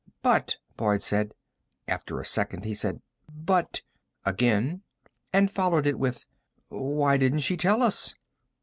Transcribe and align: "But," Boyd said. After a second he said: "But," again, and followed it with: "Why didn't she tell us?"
"But," 0.23 0.57
Boyd 0.77 1.03
said. 1.03 1.35
After 1.87 2.19
a 2.19 2.25
second 2.25 2.65
he 2.65 2.73
said: 2.73 3.03
"But," 3.31 3.83
again, 4.25 4.81
and 5.31 5.51
followed 5.51 5.85
it 5.85 5.99
with: 5.99 6.25
"Why 6.69 7.17
didn't 7.17 7.41
she 7.41 7.55
tell 7.55 7.83
us?" 7.83 8.15